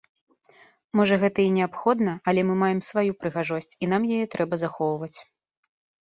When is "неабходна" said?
1.57-2.13